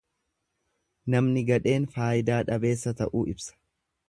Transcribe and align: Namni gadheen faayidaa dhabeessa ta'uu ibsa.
Namni 1.15 1.43
gadheen 1.51 1.87
faayidaa 1.97 2.41
dhabeessa 2.51 2.97
ta'uu 3.03 3.27
ibsa. 3.37 3.61